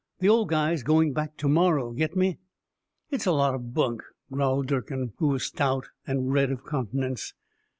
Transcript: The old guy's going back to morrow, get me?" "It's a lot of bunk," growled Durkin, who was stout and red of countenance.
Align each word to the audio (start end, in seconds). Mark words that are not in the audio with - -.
The 0.17 0.29
old 0.29 0.49
guy's 0.49 0.81
going 0.81 1.13
back 1.13 1.37
to 1.37 1.47
morrow, 1.47 1.91
get 1.91 2.15
me?" 2.15 2.39
"It's 3.11 3.27
a 3.27 3.31
lot 3.31 3.53
of 3.53 3.75
bunk," 3.75 4.01
growled 4.31 4.65
Durkin, 4.65 5.13
who 5.17 5.27
was 5.27 5.43
stout 5.43 5.89
and 6.07 6.33
red 6.33 6.49
of 6.49 6.65
countenance. 6.65 7.35